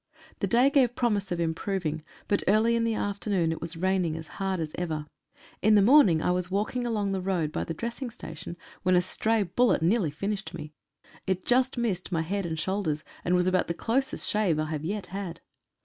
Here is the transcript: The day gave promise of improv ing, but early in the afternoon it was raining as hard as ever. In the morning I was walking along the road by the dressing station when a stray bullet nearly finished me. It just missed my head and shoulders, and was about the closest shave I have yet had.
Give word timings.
The 0.39 0.47
day 0.47 0.71
gave 0.71 0.95
promise 0.95 1.31
of 1.31 1.37
improv 1.37 1.85
ing, 1.85 2.01
but 2.27 2.41
early 2.47 2.75
in 2.75 2.85
the 2.85 2.95
afternoon 2.95 3.51
it 3.51 3.61
was 3.61 3.77
raining 3.77 4.17
as 4.17 4.25
hard 4.41 4.59
as 4.59 4.73
ever. 4.75 5.05
In 5.61 5.75
the 5.75 5.81
morning 5.83 6.23
I 6.23 6.31
was 6.31 6.49
walking 6.49 6.87
along 6.87 7.11
the 7.11 7.21
road 7.21 7.51
by 7.51 7.63
the 7.65 7.75
dressing 7.75 8.09
station 8.09 8.57
when 8.81 8.95
a 8.95 9.01
stray 9.03 9.43
bullet 9.43 9.83
nearly 9.83 10.09
finished 10.09 10.55
me. 10.55 10.73
It 11.27 11.45
just 11.45 11.77
missed 11.77 12.11
my 12.11 12.23
head 12.23 12.47
and 12.47 12.59
shoulders, 12.59 13.03
and 13.23 13.35
was 13.35 13.45
about 13.45 13.67
the 13.67 13.75
closest 13.75 14.27
shave 14.27 14.57
I 14.57 14.71
have 14.71 14.83
yet 14.83 15.05
had. 15.13 15.39